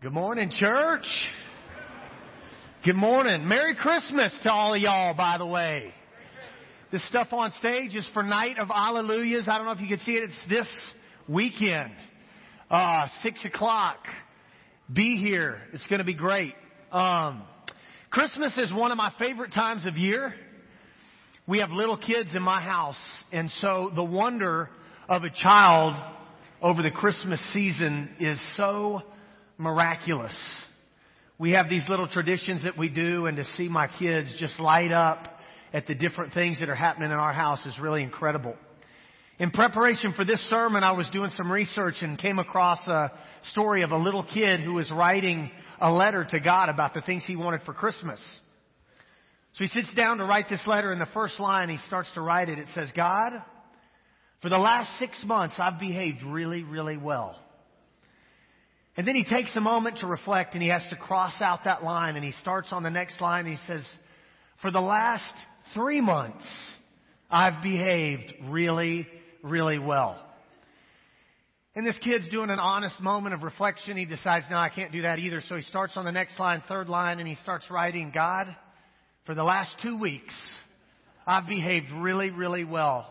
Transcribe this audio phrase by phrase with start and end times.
[0.00, 1.02] Good morning, church.
[2.84, 3.48] Good morning.
[3.48, 5.92] Merry Christmas to all of y'all, by the way.
[6.92, 9.48] This stuff on stage is for Night of Alleluias.
[9.48, 10.30] I don't know if you can see it.
[10.30, 10.68] It's this
[11.28, 11.90] weekend.
[12.70, 13.96] Uh, six o'clock.
[14.92, 15.58] Be here.
[15.72, 16.54] It's going to be great.
[16.92, 17.42] Um,
[18.08, 20.32] Christmas is one of my favorite times of year.
[21.48, 23.02] We have little kids in my house,
[23.32, 24.70] and so the wonder
[25.08, 26.00] of a child
[26.62, 29.02] over the Christmas season is so
[29.58, 30.34] miraculous.
[31.38, 34.92] We have these little traditions that we do, and to see my kids just light
[34.92, 35.28] up
[35.72, 38.56] at the different things that are happening in our house is really incredible.
[39.38, 43.12] In preparation for this sermon, I was doing some research and came across a
[43.52, 47.24] story of a little kid who was writing a letter to God about the things
[47.26, 48.20] he wanted for Christmas.
[49.54, 52.20] So he sits down to write this letter, and the first line he starts to
[52.20, 52.58] write it.
[52.58, 53.32] It says, God,
[54.42, 57.36] for the last six months, I've behaved really, really well.
[58.98, 61.84] And then he takes a moment to reflect and he has to cross out that
[61.84, 63.86] line and he starts on the next line and he says,
[64.60, 65.32] for the last
[65.72, 66.44] three months,
[67.30, 69.06] I've behaved really,
[69.40, 70.20] really well.
[71.76, 73.96] And this kid's doing an honest moment of reflection.
[73.96, 75.42] He decides, no, I can't do that either.
[75.46, 78.48] So he starts on the next line, third line, and he starts writing, God,
[79.26, 80.34] for the last two weeks,
[81.24, 83.08] I've behaved really, really well.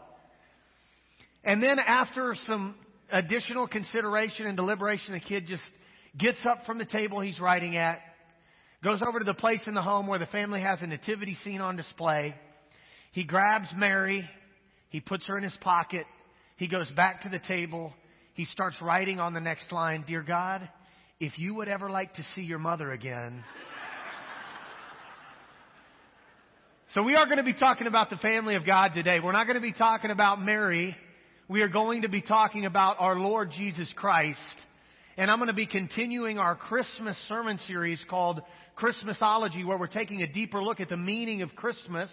[1.46, 2.76] And then after some
[3.12, 5.64] additional consideration and deliberation, the kid just
[6.18, 8.00] gets up from the table he's writing at,
[8.84, 11.62] goes over to the place in the home where the family has a nativity scene
[11.62, 12.36] on display.
[13.12, 14.28] He grabs Mary.
[14.90, 16.06] He puts her in his pocket.
[16.58, 17.94] He goes back to the table.
[18.34, 20.68] He starts writing on the next line, Dear God,
[21.20, 23.44] if you would ever like to see your mother again.
[26.94, 29.18] so we are going to be talking about the family of God today.
[29.24, 30.96] We're not going to be talking about Mary
[31.50, 34.40] we are going to be talking about our Lord Jesus Christ.
[35.16, 38.42] And I'm going to be continuing our Christmas sermon series called
[38.78, 42.10] Christmasology, where we're taking a deeper look at the meaning of Christmas.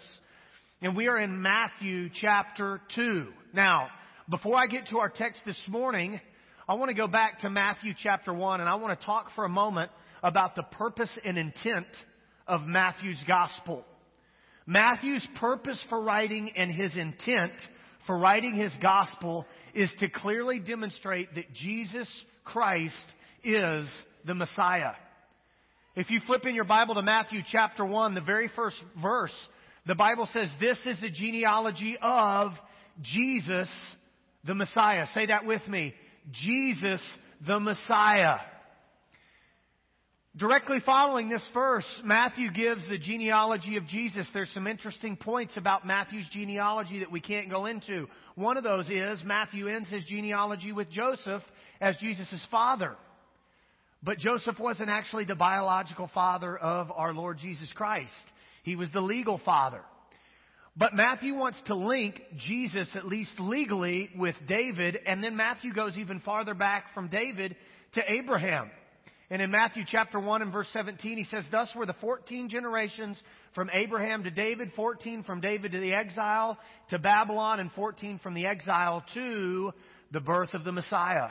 [0.81, 3.27] And we are in Matthew chapter 2.
[3.53, 3.87] Now,
[4.29, 6.21] before I get to our text this morning,
[6.69, 9.43] I want to go back to Matthew chapter 1 and I want to talk for
[9.43, 9.91] a moment
[10.23, 11.87] about the purpose and intent
[12.47, 13.83] of Matthew's gospel.
[14.65, 17.51] Matthew's purpose for writing and his intent
[18.05, 22.09] for writing his gospel is to clearly demonstrate that Jesus
[22.43, 22.95] Christ
[23.43, 23.89] is
[24.25, 24.93] the Messiah.
[25.95, 29.33] If you flip in your Bible to Matthew chapter 1, the very first verse,
[29.85, 32.51] the Bible says, This is the genealogy of
[33.01, 33.69] Jesus
[34.45, 35.05] the Messiah.
[35.13, 35.93] Say that with me.
[36.31, 37.01] Jesus
[37.45, 38.37] the Messiah.
[40.37, 44.27] Directly following this verse, Matthew gives the genealogy of Jesus.
[44.33, 48.07] There's some interesting points about Matthew's genealogy that we can't go into.
[48.35, 51.41] One of those is Matthew ends his genealogy with Joseph
[51.79, 52.97] as Jesus' father.
[54.03, 58.11] But Joseph wasn't actually the biological father of our Lord Jesus Christ.
[58.63, 59.83] He was the legal father.
[60.75, 65.97] But Matthew wants to link Jesus, at least legally, with David, and then Matthew goes
[65.97, 67.55] even farther back from David
[67.93, 68.69] to Abraham.
[69.29, 73.21] And in Matthew chapter 1 and verse 17, he says, Thus were the 14 generations
[73.55, 76.57] from Abraham to David, 14 from David to the exile
[76.89, 79.71] to Babylon, and 14 from the exile to
[80.11, 81.29] the birth of the Messiah.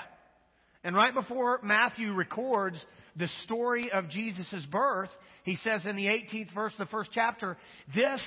[0.82, 2.76] And right before Matthew records
[3.16, 5.10] the story of Jesus' birth,
[5.44, 7.56] he says in the 18th verse of the first chapter,
[7.94, 8.20] This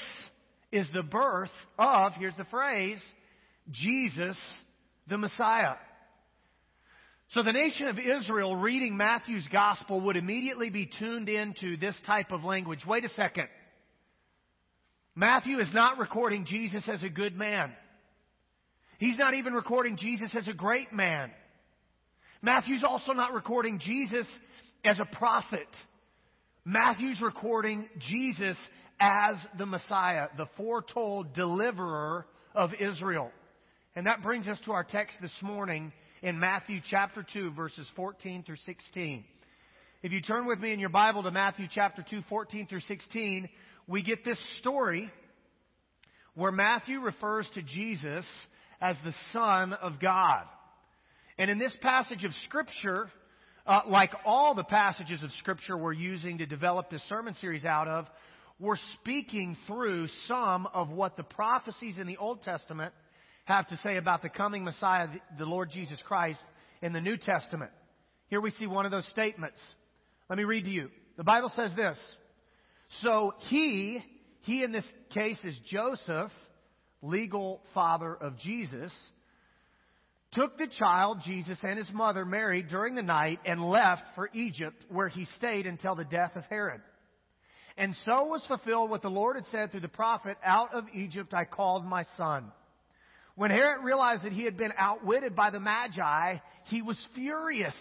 [0.71, 3.01] is the birth of, here's the phrase,
[3.71, 4.37] Jesus
[5.07, 5.75] the Messiah.
[7.31, 12.31] So the nation of Israel reading Matthew's gospel would immediately be tuned into this type
[12.31, 12.85] of language.
[12.87, 13.49] Wait a second.
[15.13, 17.73] Matthew is not recording Jesus as a good man.
[18.97, 21.31] He's not even recording Jesus as a great man.
[22.41, 24.25] Matthew's also not recording Jesus
[24.85, 25.67] as a prophet.
[26.63, 28.57] Matthew's recording Jesus
[29.01, 33.31] as the Messiah, the foretold deliverer of Israel.
[33.95, 38.43] And that brings us to our text this morning in Matthew chapter 2, verses 14
[38.43, 39.23] through 16.
[40.01, 43.49] If you turn with me in your Bible to Matthew chapter 2, 14 through 16,
[43.87, 45.11] we get this story
[46.33, 48.25] where Matthew refers to Jesus
[48.81, 50.43] as the Son of God.
[51.37, 53.09] And in this passage of Scripture,
[53.65, 57.87] uh, like all the passages of Scripture we're using to develop this sermon series out
[57.87, 58.05] of,
[58.59, 62.93] we're speaking through some of what the prophecies in the Old Testament
[63.47, 65.07] have to say about the coming Messiah,
[65.37, 66.41] the Lord Jesus Christ,
[66.81, 67.71] in the New Testament.
[68.27, 69.57] Here we see one of those statements.
[70.29, 70.89] Let me read to you.
[71.15, 71.97] The Bible says this.
[73.01, 73.99] So he,
[74.41, 76.31] he in this case is Joseph,
[77.01, 78.93] legal father of Jesus,
[80.33, 84.83] took the child, Jesus, and his mother, Mary, during the night and left for Egypt,
[84.89, 86.81] where he stayed until the death of Herod.
[87.77, 91.33] And so was fulfilled what the Lord had said through the prophet, Out of Egypt
[91.33, 92.51] I called my son.
[93.37, 97.75] When Herod realized that he had been outwitted by the Magi, he was furious.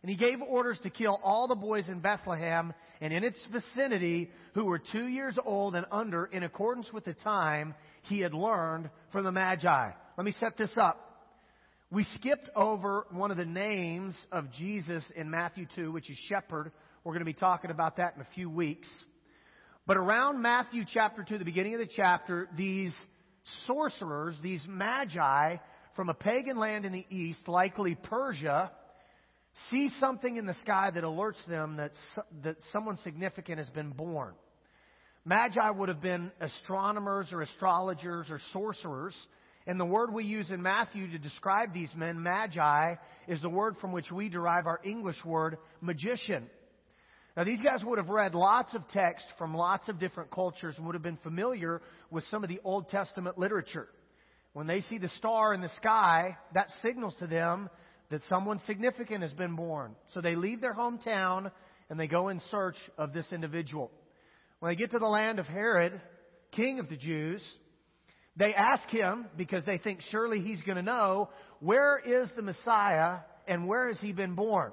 [0.00, 4.30] And he gave orders to kill all the boys in Bethlehem and in its vicinity
[4.54, 8.88] who were two years old and under in accordance with the time he had learned
[9.10, 9.90] from the Magi.
[10.16, 11.00] Let me set this up.
[11.90, 16.70] We skipped over one of the names of Jesus in Matthew 2, which is shepherd.
[17.02, 18.88] We're going to be talking about that in a few weeks.
[19.84, 22.94] But around Matthew chapter 2, the beginning of the chapter, these
[23.66, 25.56] sorcerers, these magi
[25.94, 28.70] from a pagan land in the east, likely Persia,
[29.70, 31.92] see something in the sky that alerts them that,
[32.44, 34.34] that someone significant has been born.
[35.24, 39.14] Magi would have been astronomers or astrologers or sorcerers.
[39.66, 42.94] And the word we use in Matthew to describe these men, magi,
[43.26, 46.48] is the word from which we derive our English word magician.
[47.36, 50.86] Now, these guys would have read lots of text from lots of different cultures and
[50.86, 53.88] would have been familiar with some of the Old Testament literature.
[54.54, 57.68] When they see the star in the sky, that signals to them
[58.10, 59.94] that someone significant has been born.
[60.14, 61.50] So they leave their hometown
[61.90, 63.90] and they go in search of this individual.
[64.60, 66.00] When they get to the land of Herod,
[66.52, 67.42] king of the Jews,
[68.36, 71.28] they ask him, because they think surely he's going to know,
[71.60, 74.72] where is the Messiah and where has he been born?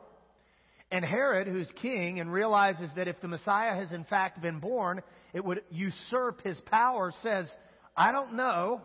[0.93, 5.01] And Herod, who's king and realizes that if the Messiah has in fact been born,
[5.33, 7.51] it would usurp his power, says,
[7.97, 8.79] I don't know,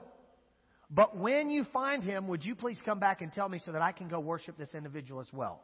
[0.90, 3.82] but when you find him, would you please come back and tell me so that
[3.82, 5.60] I can go worship this individual as well?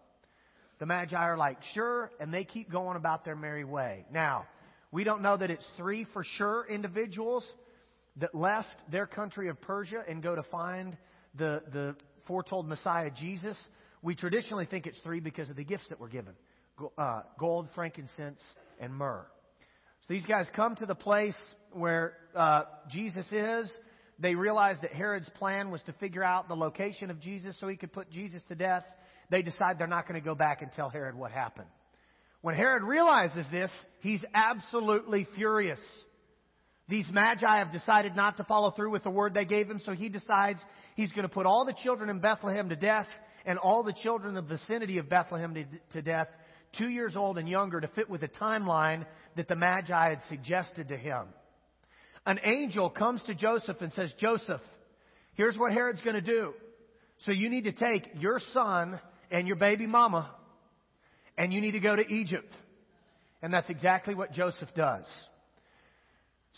[0.81, 4.05] The Magi are like, sure, and they keep going about their merry way.
[4.13, 4.47] Now,
[4.93, 7.51] we don't know that it's three for sure individuals
[8.17, 10.95] that left their country of Persia and go to find
[11.37, 13.57] the, the foretold Messiah Jesus.
[14.05, 16.35] We traditionally think it's three because of the gifts that were given
[16.99, 18.41] uh, gold, frankincense,
[18.79, 19.25] and myrrh.
[20.07, 21.37] So these guys come to the place
[21.73, 23.73] where uh, Jesus is.
[24.19, 27.77] They realize that Herod's plan was to figure out the location of Jesus so he
[27.77, 28.85] could put Jesus to death.
[29.31, 31.69] They decide they're not going to go back and tell Herod what happened.
[32.43, 35.81] When Herod realizes this, he's absolutely furious.
[36.89, 39.93] These magi have decided not to follow through with the word they gave him, so
[39.93, 40.63] he decides
[40.97, 43.07] he's going to put all the children in Bethlehem to death
[43.47, 46.29] and all the children in the vicinity of Bethlehem to, to death,
[46.77, 50.89] two years old and younger, to fit with the timeline that the Magi had suggested
[50.89, 51.27] to him.
[52.27, 54.63] An angel comes to Joseph and says, Joseph,
[55.35, 56.55] here's what Herod's going to do.
[57.19, 59.01] So you need to take your son
[59.31, 60.31] and your baby mama
[61.37, 62.53] and you need to go to Egypt.
[63.43, 65.07] And that's exactly what Joseph does.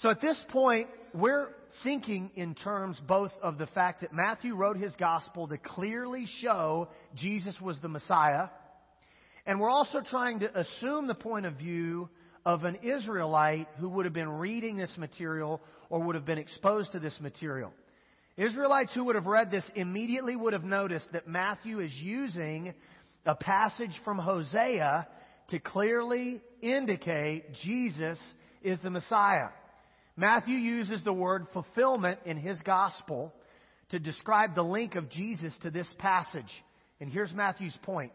[0.02, 1.48] So at this point, we're
[1.82, 6.88] thinking in terms both of the fact that Matthew wrote his gospel to clearly show
[7.14, 8.48] Jesus was the Messiah,
[9.46, 12.10] and we're also trying to assume the point of view
[12.44, 16.92] of an Israelite who would have been reading this material or would have been exposed
[16.92, 17.72] to this material.
[18.36, 22.74] Israelites who would have read this immediately would have noticed that Matthew is using
[23.24, 25.08] a passage from Hosea
[25.48, 28.20] to clearly indicate Jesus
[28.62, 29.48] is the Messiah.
[30.16, 33.34] Matthew uses the word fulfillment in his gospel
[33.90, 36.50] to describe the link of Jesus to this passage.
[37.00, 38.12] And here's Matthew's point.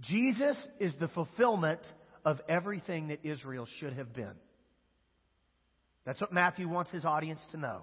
[0.00, 1.80] Jesus is the fulfillment
[2.24, 4.34] of everything that Israel should have been.
[6.04, 7.82] That's what Matthew wants his audience to know.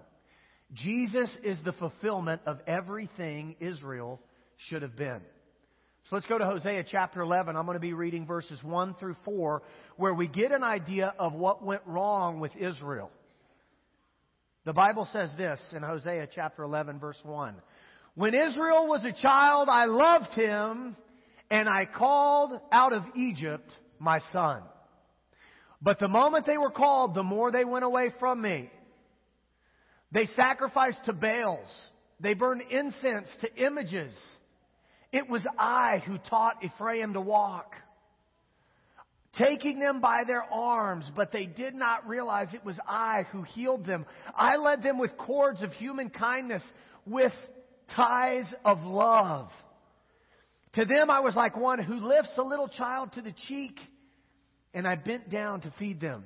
[0.74, 4.20] Jesus is the fulfillment of everything Israel
[4.58, 5.22] should have been.
[6.10, 7.58] So let's go to Hosea chapter 11.
[7.58, 9.62] I'm going to be reading verses 1 through 4,
[9.98, 13.12] where we get an idea of what went wrong with Israel.
[14.64, 17.56] The Bible says this in Hosea chapter 11, verse 1.
[18.16, 20.96] When Israel was a child, I loved him,
[21.52, 24.64] and I called out of Egypt my son.
[25.82, 28.72] But the moment they were called, the more they went away from me.
[30.14, 31.68] They sacrificed to Baals.
[32.22, 34.18] They burned incense to images.
[35.12, 37.74] It was I who taught Ephraim to walk,
[39.38, 43.86] taking them by their arms, but they did not realize it was I who healed
[43.86, 44.06] them.
[44.36, 46.64] I led them with cords of human kindness,
[47.06, 47.34] with
[47.96, 49.50] ties of love.
[50.74, 53.80] To them I was like one who lifts a little child to the cheek,
[54.74, 56.26] and I bent down to feed them.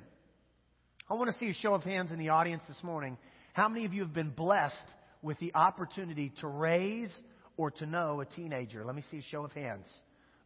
[1.08, 3.16] I want to see a show of hands in the audience this morning.
[3.52, 4.74] How many of you have been blessed
[5.20, 7.14] with the opportunity to raise
[7.56, 8.84] or to know a teenager?
[8.84, 9.86] Let me see a show of hands.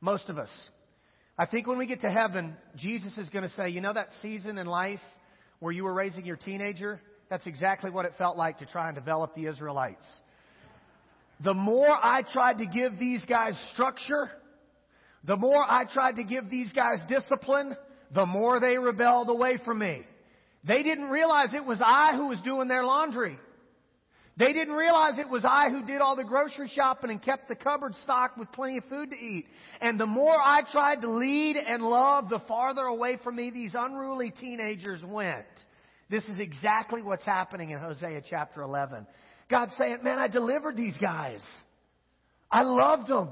[0.00, 0.50] Most of us.
[1.38, 4.08] I think when we get to heaven, Jesus is going to say, you know that
[4.22, 5.00] season in life
[5.60, 7.00] where you were raising your teenager?
[7.28, 10.04] That's exactly what it felt like to try and develop the Israelites.
[11.44, 14.30] the more I tried to give these guys structure,
[15.24, 17.76] the more I tried to give these guys discipline,
[18.14, 20.02] the more they rebelled away from me.
[20.64, 23.38] They didn't realize it was I who was doing their laundry.
[24.38, 27.56] They didn't realize it was I who did all the grocery shopping and kept the
[27.56, 29.46] cupboard stocked with plenty of food to eat.
[29.80, 33.74] And the more I tried to lead and love, the farther away from me these
[33.74, 35.46] unruly teenagers went.
[36.10, 39.06] This is exactly what's happening in Hosea chapter 11.
[39.48, 41.44] God's saying, man, I delivered these guys.
[42.50, 43.30] I loved them.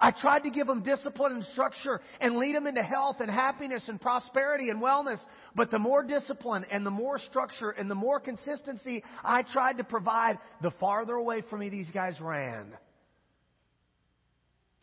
[0.00, 3.82] I tried to give them discipline and structure and lead them into health and happiness
[3.88, 5.18] and prosperity and wellness.
[5.56, 9.84] But the more discipline and the more structure and the more consistency I tried to
[9.84, 12.76] provide, the farther away from me these guys ran.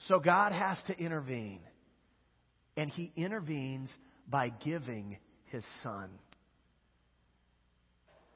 [0.07, 1.61] So God has to intervene.
[2.75, 3.89] And He intervenes
[4.27, 6.09] by giving His Son.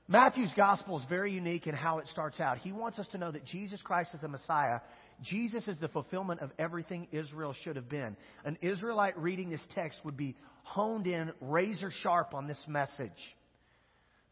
[0.07, 2.57] Matthew's gospel is very unique in how it starts out.
[2.57, 4.79] He wants us to know that Jesus Christ is the Messiah.
[5.21, 8.15] Jesus is the fulfillment of everything Israel should have been.
[8.45, 13.11] An Israelite reading this text would be honed in razor sharp on this message.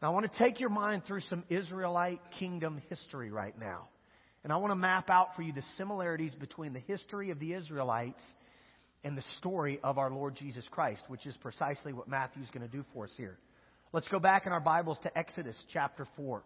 [0.00, 3.88] Now, I want to take your mind through some Israelite kingdom history right now.
[4.44, 7.54] And I want to map out for you the similarities between the history of the
[7.54, 8.22] Israelites
[9.04, 12.72] and the story of our Lord Jesus Christ, which is precisely what Matthew's going to
[12.74, 13.36] do for us here.
[13.92, 16.42] Let's go back in our Bibles to Exodus chapter 4.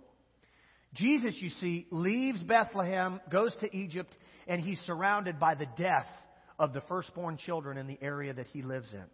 [0.95, 4.15] Jesus, you see, leaves Bethlehem, goes to Egypt,
[4.47, 6.07] and he's surrounded by the death
[6.59, 9.05] of the firstborn children in the area that he lives in.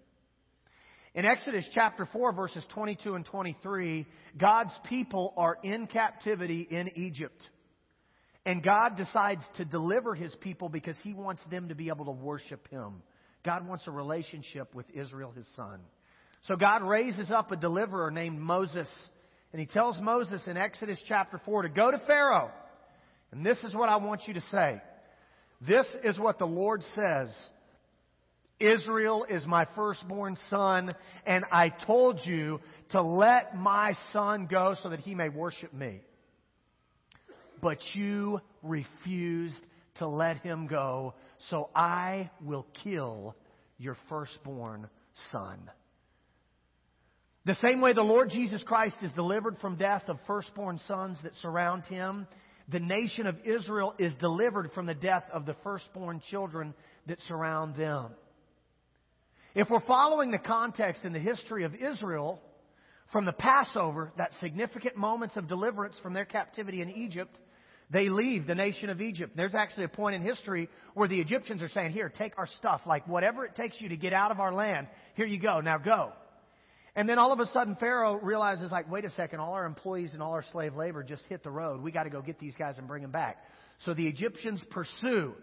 [1.14, 4.06] In Exodus chapter 4, verses 22 and 23,
[4.36, 7.40] God's people are in captivity in Egypt.
[8.44, 12.12] And God decides to deliver his people because he wants them to be able to
[12.12, 13.02] worship him.
[13.44, 15.80] God wants a relationship with Israel, his son.
[16.42, 18.88] So God raises up a deliverer named Moses.
[19.52, 22.50] And he tells Moses in Exodus chapter 4 to go to Pharaoh.
[23.32, 24.80] And this is what I want you to say.
[25.60, 27.34] This is what the Lord says.
[28.60, 30.94] Israel is my firstborn son,
[31.26, 32.60] and I told you
[32.90, 36.00] to let my son go so that he may worship me.
[37.60, 39.64] But you refused
[39.96, 41.14] to let him go,
[41.50, 43.36] so I will kill
[43.78, 44.88] your firstborn
[45.30, 45.58] son.
[47.44, 51.34] The same way the Lord Jesus Christ is delivered from death of firstborn sons that
[51.36, 52.26] surround him,
[52.68, 56.74] the nation of Israel is delivered from the death of the firstborn children
[57.06, 58.10] that surround them.
[59.54, 62.40] If we're following the context in the history of Israel,
[63.12, 67.34] from the Passover, that significant moments of deliverance from their captivity in Egypt,
[67.90, 69.32] they leave the nation of Egypt.
[69.34, 72.82] There's actually a point in history where the Egyptians are saying, Here, take our stuff,
[72.86, 75.78] like whatever it takes you to get out of our land, here you go, now
[75.78, 76.12] go.
[76.96, 80.14] And then all of a sudden, Pharaoh realizes, like, wait a second, all our employees
[80.14, 81.80] and all our slave labor just hit the road.
[81.82, 83.38] We got to go get these guys and bring them back.
[83.84, 85.34] So the Egyptians pursue.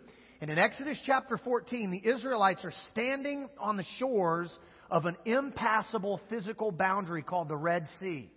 [0.41, 4.51] And in Exodus chapter 14, the Israelites are standing on the shores
[4.91, 8.29] of an impassable physical boundary called the Red Sea.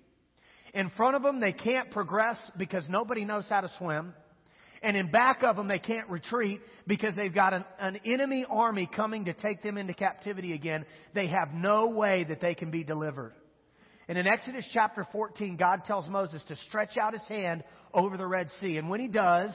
[0.74, 4.14] In front of them, they can't progress because nobody knows how to swim.
[4.82, 8.88] And in back of them, they can't retreat because they've got an, an, enemy army
[8.94, 10.86] coming to take them into captivity again.
[11.14, 13.32] They have no way that they can be delivered.
[14.08, 18.26] And in Exodus chapter 14, God tells Moses to stretch out his hand over the
[18.26, 18.78] Red Sea.
[18.78, 19.54] And when he does,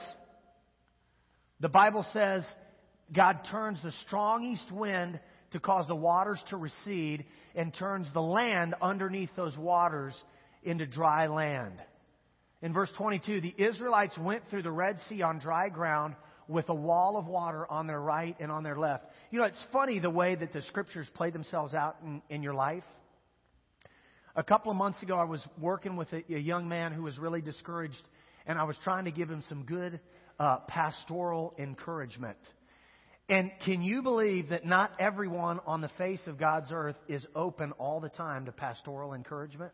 [1.60, 2.46] the Bible says
[3.12, 5.18] God turns the strong east wind
[5.52, 10.14] to cause the waters to recede and turns the land underneath those waters
[10.62, 11.80] into dry land.
[12.64, 16.16] In verse 22, the Israelites went through the Red Sea on dry ground
[16.48, 19.04] with a wall of water on their right and on their left.
[19.30, 22.54] You know, it's funny the way that the scriptures play themselves out in, in your
[22.54, 22.82] life.
[24.34, 27.18] A couple of months ago, I was working with a, a, young man who was
[27.18, 28.02] really discouraged,
[28.46, 30.00] and I was trying to give him some good
[30.40, 32.38] uh, pastoral encouragement.
[33.28, 37.72] And can you believe that not everyone on the face of God's earth is open
[37.72, 39.72] all the time to pastoral encouragement?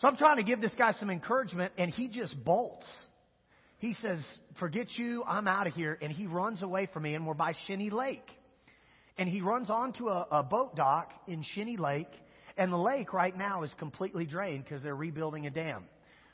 [0.00, 2.86] So I'm trying to give this guy some encouragement, and he just bolts.
[3.78, 4.22] He says,
[4.60, 5.98] Forget you, I'm out of here.
[6.02, 8.28] And he runs away from me, and we're by Shinny Lake.
[9.16, 12.10] And he runs onto a, a boat dock in Shinny Lake,
[12.58, 15.84] and the lake right now is completely drained because they're rebuilding a dam.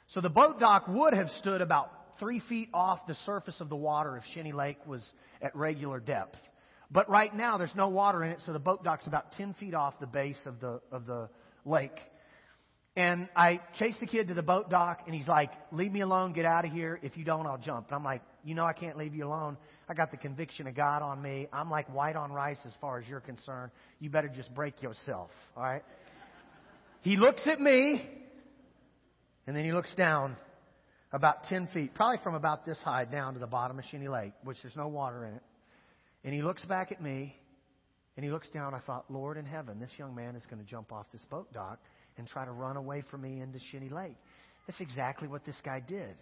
[0.09, 3.77] So the boat dock would have stood about three feet off the surface of the
[3.77, 5.03] water if Shinny Lake was
[5.41, 6.37] at regular depth.
[6.91, 9.75] But right now there's no water in it, so the boat dock's about 10 feet
[9.75, 11.31] off the base of the, of the
[11.65, 11.99] lake.
[12.95, 16.35] And I chased the kid to the boat dock, and he's like, Leave me alone,
[16.35, 17.01] get out of here.
[17.03, 17.87] If you don't, I'll jump.
[17.87, 19.57] And I'm like, You know, I can't leave you alone.
[19.89, 21.49] I got the conviction of God on me.
[21.53, 23.73] I'm like white on rice as far as you're concerned.
[23.99, 25.83] You better just break yourself, all right?
[27.03, 28.01] He looks at me,
[29.49, 30.37] and then he looks down.
[31.11, 34.33] about 10 feet, probably from about this high down to the bottom of Shinny Lake,
[34.45, 35.43] which there's no water in it.
[36.23, 37.35] And he looks back at me
[38.17, 38.73] and he looks down.
[38.73, 41.53] I thought, Lord in heaven, this young man is going to jump off this boat
[41.53, 41.81] dock
[42.19, 44.17] and try to run away from me into Shinny Lake.
[44.67, 46.15] That's exactly what this guy did.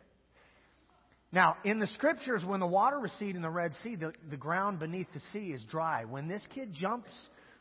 [1.32, 4.80] Now, in the scriptures, when the water receded in the Red Sea, the, the ground
[4.80, 6.04] beneath the sea is dry.
[6.04, 7.10] When this kid jumps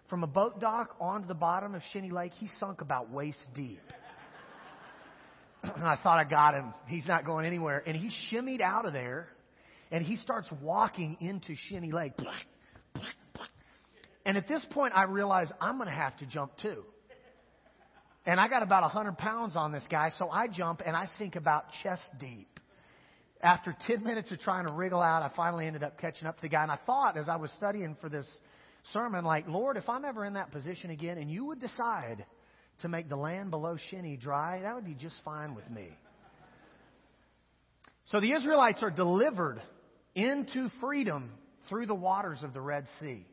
[0.09, 3.81] from a boat dock onto the bottom of Shinny Lake, he sunk about waist deep.
[5.61, 6.73] And I thought I got him.
[6.87, 7.83] He's not going anywhere.
[7.85, 9.27] And he shimmied out of there
[9.91, 12.13] and he starts walking into Shinny Lake.
[14.25, 16.83] And at this point, I realize I'm going to have to jump too.
[18.25, 21.35] And I got about 100 pounds on this guy, so I jump and I sink
[21.35, 22.47] about chest deep.
[23.41, 26.41] After 10 minutes of trying to wriggle out, I finally ended up catching up to
[26.41, 26.63] the guy.
[26.63, 28.27] And I thought, as I was studying for this
[28.91, 32.25] sermon, like, Lord, if I'm ever in that position again and you would decide
[32.81, 35.87] to make the land below Shinny dry, that would be just fine with me.
[38.11, 39.61] So the Israelites are delivered
[40.15, 41.31] into freedom
[41.69, 43.25] through the waters of the Red Sea.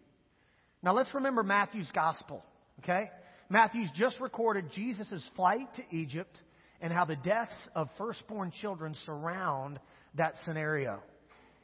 [0.82, 2.44] Now let's remember Matthew's gospel,
[2.80, 3.10] okay?
[3.48, 6.36] Matthew's just recorded Jesus' flight to Egypt
[6.80, 9.78] and how the deaths of firstborn children surround
[10.14, 11.00] that scenario.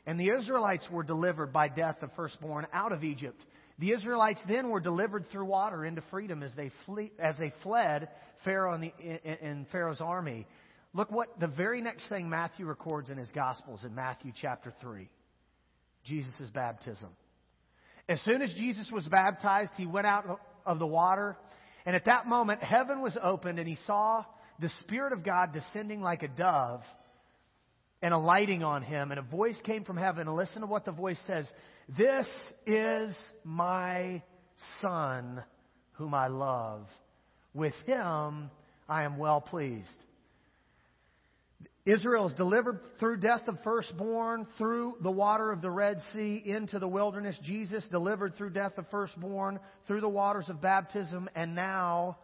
[0.06, 3.44] And the Israelites were delivered by death of firstborn out of Egypt.
[3.78, 8.08] The Israelites then were delivered through water into freedom as they, flee, as they fled
[8.44, 10.46] Pharaoh and, the, and Pharaoh's army.
[10.94, 15.08] Look what the very next thing Matthew records in his Gospels in Matthew chapter 3
[16.04, 17.10] Jesus' baptism.
[18.08, 21.36] As soon as Jesus was baptized, he went out of the water,
[21.84, 24.24] and at that moment, heaven was opened, and he saw
[24.60, 26.82] the Spirit of God descending like a dove
[28.00, 29.10] and alighting on him.
[29.10, 30.28] And a voice came from heaven.
[30.28, 31.50] And listen to what the voice says
[31.96, 32.26] This
[32.66, 34.22] is my
[34.80, 35.42] Son,
[35.92, 36.86] whom I love.
[37.54, 38.50] With him
[38.88, 40.04] I am well pleased.
[41.84, 46.78] Israel is delivered through death of firstborn, through the water of the Red Sea into
[46.78, 47.36] the wilderness.
[47.42, 49.58] Jesus delivered through death of firstborn,
[49.88, 52.18] through the waters of baptism, and now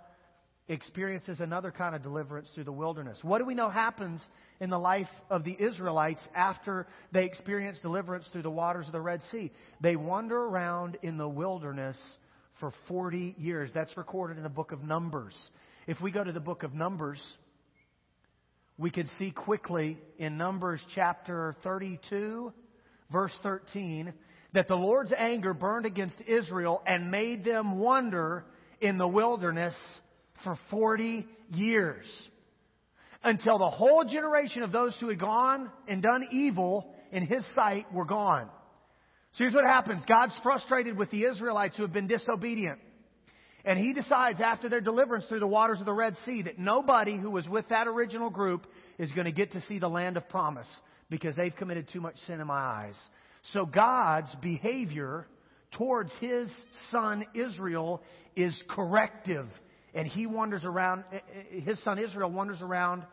[0.69, 3.19] experiences another kind of deliverance through the wilderness.
[3.23, 4.21] What do we know happens
[4.61, 9.01] in the life of the Israelites after they experience deliverance through the waters of the
[9.01, 9.51] Red Sea?
[9.81, 11.99] They wander around in the wilderness
[12.61, 13.73] for 40 years.
[13.75, 15.35] That's recorded in the book of Numbers.
[15.89, 17.21] If we go to the book of Numbers,
[18.79, 22.53] we could see quickly in Numbers chapter 32,
[23.13, 24.15] verse 13,
[24.53, 28.45] that the Lord's anger burned against Israel and made them wander
[28.81, 29.75] in the wilderness
[30.45, 32.07] for 40 years
[33.25, 37.93] until the whole generation of those who had gone and done evil in his sight
[37.93, 38.49] were gone.
[39.33, 40.05] So here's what happens.
[40.09, 42.79] God's frustrated with the Israelites who have been disobedient.
[43.69, 47.19] And he decides after their deliverance through the waters of the Red Sea that nobody
[47.19, 50.27] who was with that original group is going to get to see the land of
[50.31, 50.67] promise
[51.11, 52.99] because they've committed too much sin in my eyes.
[53.53, 55.27] So God's behavior
[55.77, 56.51] towards his
[56.91, 58.03] son Israel
[58.35, 59.49] is corrective
[59.93, 63.05] and he wanders around, eh, eh, his son Israel wanders around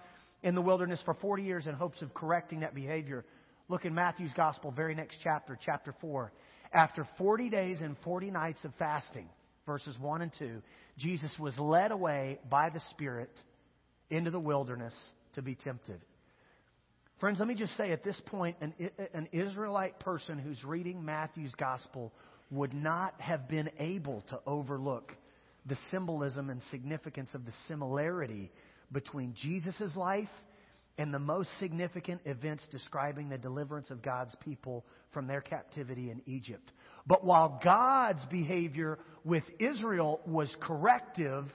[0.41, 3.26] in the wilderness for 40 years in hopes of correcting that behavior.
[3.68, 6.32] Look in Matthew's gospel, very next chapter, chapter 4.
[6.74, 9.28] After 40 days and 40 nights of fasting,
[9.65, 10.62] verses 1 and 2,
[10.97, 13.32] Jesus was led away by the Spirit
[14.10, 14.93] into the wilderness
[15.34, 15.99] to be tempted.
[17.19, 18.73] Friends, let me just say at this point, an,
[19.13, 22.13] an Israelite person who's reading Matthew's gospel
[22.51, 25.13] would not have been able to overlook
[25.65, 28.51] the symbolism and significance of the similarity
[28.91, 30.30] between Jesus' life
[30.97, 36.21] and the most significant events describing the deliverance of God's people from their captivity in
[36.25, 36.71] Egypt.
[37.08, 41.46] But while God's behavior with Israel was corrective,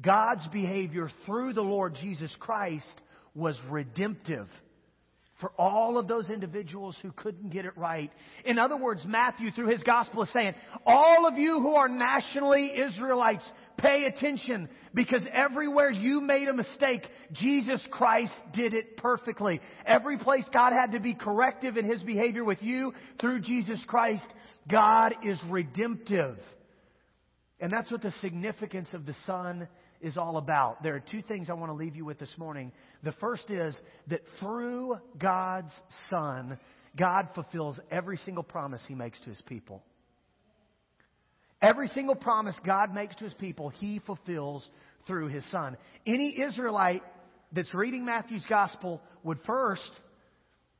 [0.00, 3.02] God's behavior through the Lord Jesus Christ
[3.34, 4.48] was redemptive
[5.40, 8.10] for all of those individuals who couldn't get it right.
[8.44, 10.54] In other words, Matthew, through his gospel, is saying,
[10.86, 13.44] all of you who are nationally Israelites,
[13.78, 19.60] pay attention because everywhere you made a mistake, Jesus Christ did it perfectly.
[19.84, 24.26] Every place God had to be corrective in his behavior with you through Jesus Christ,
[24.70, 26.38] God is redemptive.
[27.60, 29.68] And that's what the significance of the Son
[30.00, 30.82] is all about.
[30.82, 32.72] There are two things I want to leave you with this morning.
[33.02, 35.72] The first is that through God's
[36.10, 36.58] Son,
[36.96, 39.82] God fulfills every single promise He makes to His people.
[41.62, 44.68] Every single promise God makes to His people, He fulfills
[45.06, 45.76] through His Son.
[46.06, 47.02] Any Israelite
[47.52, 49.90] that's reading Matthew's Gospel would first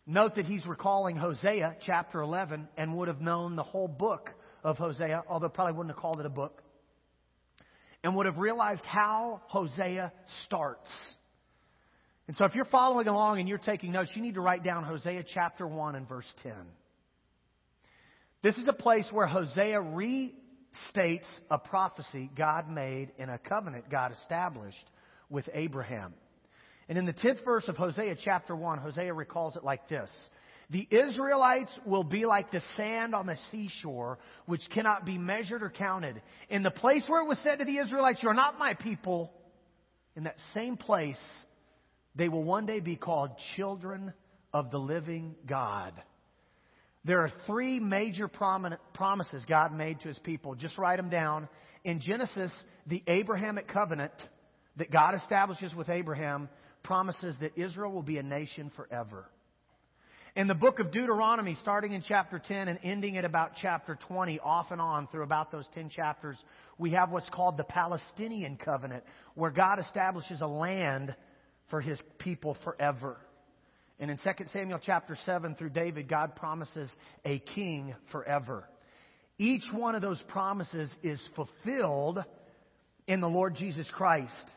[0.07, 4.31] note that he's recalling Hosea chapter 11 and would have known the whole book
[4.63, 6.63] of Hosea, although probably wouldn't have called it a book
[8.05, 10.13] and would have realized how Hosea
[10.45, 10.89] starts.
[12.29, 14.85] And so if you're following along and you're taking notes, you need to write down
[14.85, 16.53] Hosea chapter 1 and verse 10.
[18.43, 19.81] This is a place where Hosea
[20.77, 24.85] restates a prophecy God made in a covenant God established
[25.31, 26.15] with Abraham.
[26.89, 30.11] And in the 10th verse of Hosea chapter 1, Hosea recalls it like this.
[30.71, 35.71] The Israelites will be like the sand on the seashore, which cannot be measured or
[35.71, 36.21] counted.
[36.49, 39.33] In the place where it was said to the Israelites, You are not my people,
[40.17, 41.21] in that same place,
[42.17, 44.13] they will one day be called children
[44.53, 45.93] of the living God.
[47.07, 50.57] There are three major promises God made to his people.
[50.57, 51.49] Just write them down.
[51.85, 52.53] In Genesis,
[52.89, 54.13] the Abrahamic covenant
[54.77, 56.49] that God establishes with Abraham
[56.83, 59.31] promises that Israel will be a nation forever.
[60.35, 64.41] In the book of Deuteronomy, starting in chapter 10 and ending at about chapter 20,
[64.41, 66.37] off and on through about those 10 chapters,
[66.77, 71.15] we have what's called the Palestinian covenant, where God establishes a land
[71.71, 73.17] for his people forever.
[73.99, 78.69] And in 2 Samuel chapter 7 through David, God promises a king forever.
[79.39, 82.23] Each one of those promises is fulfilled
[83.07, 84.51] in the Lord Jesus Christ.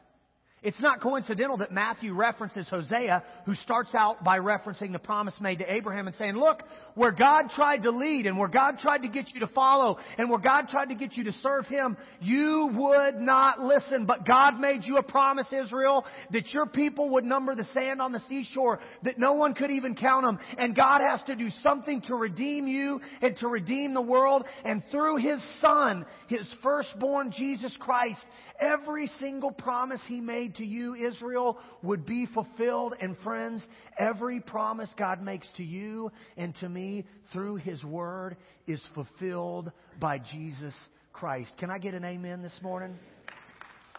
[0.62, 5.60] It's not coincidental that Matthew references Hosea, who starts out by referencing the promise made
[5.60, 6.64] to Abraham and saying, look,
[6.96, 10.30] where God tried to lead and where God tried to get you to follow and
[10.30, 14.06] where God tried to get you to serve Him, you would not listen.
[14.06, 18.12] But God made you a promise, Israel, that your people would number the sand on
[18.12, 20.40] the seashore, that no one could even count them.
[20.58, 24.44] And God has to do something to redeem you and to redeem the world.
[24.66, 28.20] And through His Son, His firstborn Jesus Christ,
[28.60, 32.96] every single promise He made to you, Israel, would be fulfilled.
[33.00, 33.66] And friends,
[33.98, 40.20] every promise God makes to you and to me through His Word is fulfilled by
[40.20, 40.74] Jesus
[41.14, 41.54] Christ.
[41.60, 42.98] Can I get an amen this morning?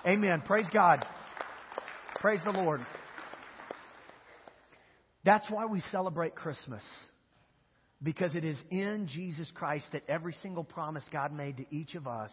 [0.07, 0.43] Amen.
[0.45, 1.05] Praise God.
[2.17, 2.81] Praise the Lord.
[5.25, 6.83] That's why we celebrate Christmas.
[8.03, 12.07] Because it is in Jesus Christ that every single promise God made to each of
[12.07, 12.33] us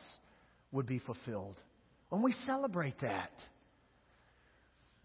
[0.71, 1.58] would be fulfilled.
[2.10, 3.32] And we celebrate that.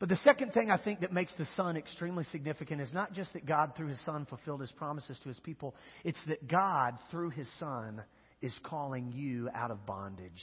[0.03, 3.35] But the second thing I think that makes the Son extremely significant is not just
[3.35, 7.31] that God, through His Son, fulfilled His promises to His people, it's that God, through
[7.31, 8.03] His Son,
[8.41, 10.43] is calling you out of bondage.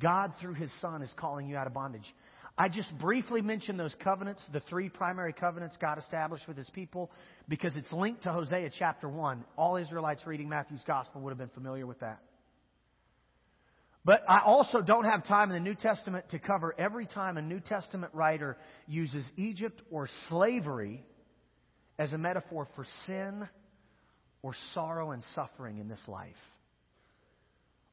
[0.00, 2.06] God, through His Son, is calling you out of bondage.
[2.56, 7.10] I just briefly mentioned those covenants, the three primary covenants God established with His people,
[7.50, 9.44] because it's linked to Hosea chapter 1.
[9.58, 12.22] All Israelites reading Matthew's Gospel would have been familiar with that.
[14.04, 17.42] But I also don't have time in the New Testament to cover every time a
[17.42, 18.56] New Testament writer
[18.86, 21.04] uses Egypt or slavery
[21.98, 23.48] as a metaphor for sin
[24.42, 26.30] or sorrow and suffering in this life.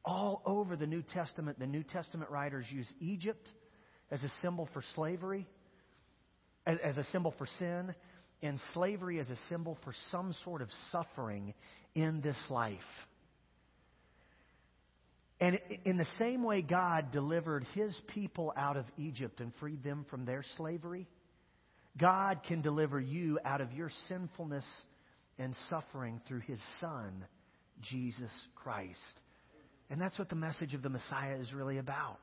[0.05, 3.49] All over the New Testament, the New Testament writers use Egypt
[4.11, 5.47] as a symbol for slavery,
[6.67, 7.95] as, as a symbol for sin,
[8.43, 11.55] and slavery as a symbol for some sort of suffering
[11.95, 12.77] in this life.
[15.45, 20.03] And in the same way God delivered his people out of Egypt and freed them
[20.09, 21.05] from their slavery,
[21.99, 24.65] God can deliver you out of your sinfulness
[25.37, 27.23] and suffering through his Son,
[27.79, 29.21] Jesus Christ.
[29.91, 32.17] And that's what the message of the Messiah is really about.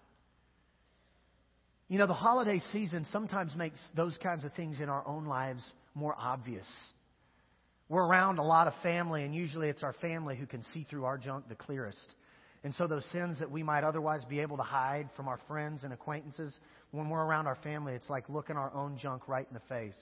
[1.86, 5.62] You know, the holiday season sometimes makes those kinds of things in our own lives
[5.94, 6.66] more obvious.
[7.88, 11.04] We're around a lot of family, and usually it's our family who can see through
[11.04, 12.16] our junk the clearest.
[12.64, 15.82] And so those sins that we might otherwise be able to hide from our friends
[15.82, 16.56] and acquaintances,
[16.92, 20.00] when we're around our family, it's like looking our own junk right in the face.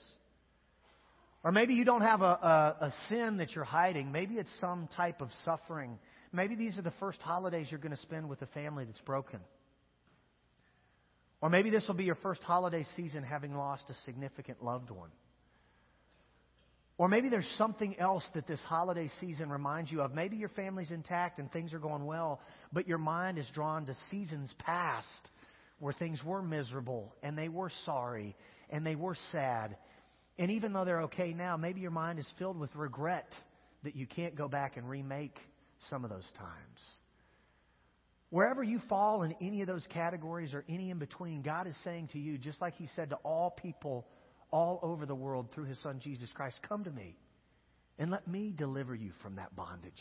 [1.43, 4.11] Or maybe you don't have a, a, a sin that you're hiding.
[4.11, 5.97] Maybe it's some type of suffering.
[6.31, 9.39] Maybe these are the first holidays you're going to spend with a family that's broken.
[11.41, 15.09] Or maybe this will be your first holiday season having lost a significant loved one.
[16.97, 20.13] Or maybe there's something else that this holiday season reminds you of.
[20.13, 23.95] Maybe your family's intact and things are going well, but your mind is drawn to
[24.09, 25.29] seasons past
[25.79, 28.35] where things were miserable and they were sorry
[28.69, 29.77] and they were sad.
[30.37, 33.33] And even though they're okay now, maybe your mind is filled with regret
[33.83, 35.37] that you can't go back and remake
[35.89, 36.79] some of those times.
[38.29, 42.09] Wherever you fall in any of those categories or any in between, God is saying
[42.13, 44.07] to you, just like He said to all people
[44.51, 46.59] all over the world through his son Jesus Christ.
[46.67, 47.15] Come to me
[47.97, 49.93] and let me deliver you from that bondage,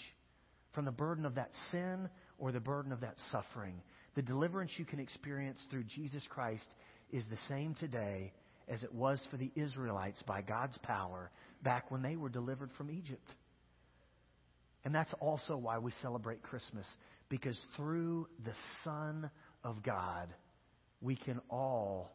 [0.75, 2.09] from the burden of that sin
[2.39, 3.81] or the burden of that suffering.
[4.15, 6.75] The deliverance you can experience through Jesus Christ
[7.11, 8.33] is the same today
[8.69, 11.31] as it was for the Israelites by God's power
[11.63, 13.29] back when they were delivered from Egypt.
[14.85, 16.87] And that's also why we celebrate Christmas,
[17.29, 19.31] because through the Son
[19.63, 20.29] of God,
[21.03, 22.11] we can all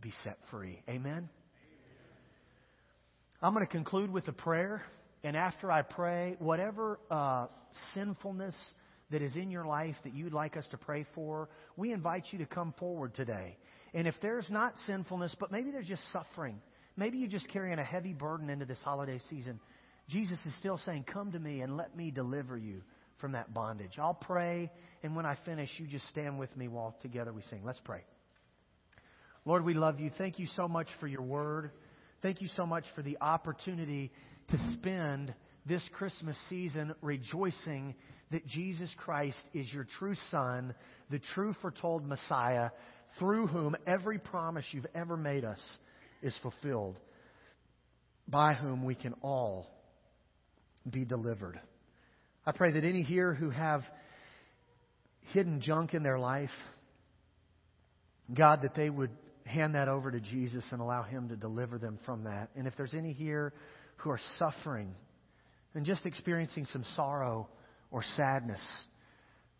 [0.00, 0.80] be set free.
[0.88, 1.28] Amen?
[3.40, 4.82] I'm going to conclude with a prayer.
[5.22, 7.46] And after I pray, whatever uh,
[7.94, 8.54] sinfulness
[9.10, 12.38] that is in your life that you'd like us to pray for, we invite you
[12.40, 13.56] to come forward today.
[13.94, 16.60] And if there's not sinfulness, but maybe there's just suffering,
[16.96, 19.60] maybe you're just carrying a heavy burden into this holiday season,
[20.08, 22.82] Jesus is still saying, Come to me and let me deliver you
[23.20, 23.98] from that bondage.
[23.98, 24.70] I'll pray,
[25.02, 27.62] and when I finish, you just stand with me while together we sing.
[27.64, 28.02] Let's pray.
[29.44, 30.10] Lord, we love you.
[30.18, 31.70] Thank you so much for your word.
[32.20, 34.10] Thank you so much for the opportunity
[34.48, 35.32] to spend
[35.66, 37.94] this Christmas season rejoicing
[38.32, 40.74] that Jesus Christ is your true Son,
[41.10, 42.70] the true foretold Messiah,
[43.20, 45.62] through whom every promise you've ever made us
[46.20, 46.96] is fulfilled,
[48.26, 49.70] by whom we can all
[50.90, 51.60] be delivered.
[52.44, 53.82] I pray that any here who have
[55.32, 56.50] hidden junk in their life,
[58.34, 59.10] God, that they would
[59.48, 62.50] hand that over to Jesus and allow Him to deliver them from that.
[62.54, 63.52] And if there's any here
[63.98, 64.94] who are suffering
[65.74, 67.48] and just experiencing some sorrow
[67.90, 68.60] or sadness,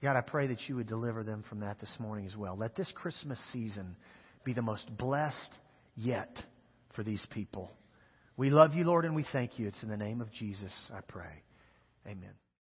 [0.03, 2.57] God, I pray that you would deliver them from that this morning as well.
[2.57, 3.97] Let this Christmas season
[4.45, 5.59] be the most blessed
[5.97, 6.39] yet
[6.95, 7.71] for these people.
[8.37, 9.67] We love you, Lord, and we thank you.
[9.67, 11.43] It's in the name of Jesus I pray.
[12.07, 12.48] Amen.